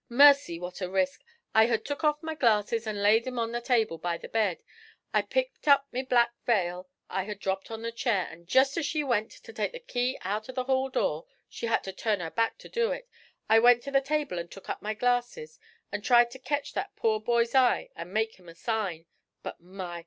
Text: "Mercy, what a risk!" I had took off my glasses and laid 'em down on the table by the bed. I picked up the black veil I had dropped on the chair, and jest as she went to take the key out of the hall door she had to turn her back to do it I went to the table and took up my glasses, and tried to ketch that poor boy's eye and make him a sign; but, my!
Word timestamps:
"Mercy, 0.09 0.57
what 0.57 0.81
a 0.81 0.89
risk!" 0.89 1.23
I 1.53 1.67
had 1.67 1.85
took 1.85 2.03
off 2.03 2.23
my 2.23 2.33
glasses 2.33 2.87
and 2.87 3.03
laid 3.03 3.27
'em 3.27 3.35
down 3.35 3.43
on 3.43 3.51
the 3.51 3.61
table 3.61 3.99
by 3.99 4.17
the 4.17 4.27
bed. 4.27 4.63
I 5.13 5.21
picked 5.21 5.67
up 5.67 5.85
the 5.91 6.01
black 6.01 6.33
veil 6.43 6.89
I 7.07 7.21
had 7.25 7.37
dropped 7.37 7.69
on 7.69 7.83
the 7.83 7.91
chair, 7.91 8.27
and 8.31 8.47
jest 8.47 8.77
as 8.77 8.85
she 8.87 9.03
went 9.03 9.29
to 9.31 9.53
take 9.53 9.73
the 9.73 9.79
key 9.79 10.17
out 10.23 10.49
of 10.49 10.55
the 10.55 10.63
hall 10.63 10.89
door 10.89 11.27
she 11.47 11.67
had 11.67 11.83
to 11.83 11.93
turn 11.93 12.19
her 12.19 12.31
back 12.31 12.57
to 12.57 12.67
do 12.67 12.91
it 12.91 13.07
I 13.47 13.59
went 13.59 13.83
to 13.83 13.91
the 13.91 14.01
table 14.01 14.39
and 14.39 14.49
took 14.49 14.69
up 14.71 14.81
my 14.81 14.95
glasses, 14.95 15.59
and 15.91 16.03
tried 16.03 16.31
to 16.31 16.39
ketch 16.39 16.73
that 16.73 16.95
poor 16.95 17.19
boy's 17.19 17.53
eye 17.53 17.91
and 17.95 18.11
make 18.11 18.39
him 18.39 18.49
a 18.49 18.55
sign; 18.55 19.05
but, 19.43 19.61
my! 19.61 19.99